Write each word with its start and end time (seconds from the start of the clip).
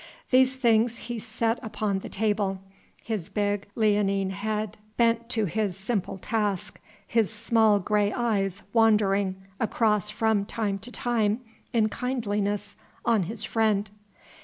These 0.31 0.55
things 0.55 0.97
he 0.97 1.19
set 1.19 1.59
upon 1.61 1.99
the 1.99 2.09
table, 2.09 2.59
his 3.03 3.29
big 3.29 3.67
leonine 3.75 4.31
head 4.31 4.79
bent 4.97 5.29
to 5.29 5.45
his 5.45 5.77
simple 5.77 6.17
task, 6.17 6.79
his 7.05 7.31
small 7.31 7.77
grey 7.79 8.11
eyes 8.11 8.63
wandering 8.73 9.35
across 9.59 10.09
from 10.09 10.43
time 10.45 10.79
to 10.79 10.91
time 10.91 11.41
in 11.71 11.87
kindliness 11.89 12.75
on 13.05 13.23
his 13.29 13.43
friend. 13.43 13.91